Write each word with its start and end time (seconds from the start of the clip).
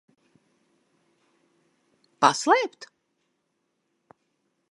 Paslēpt? 2.25 2.89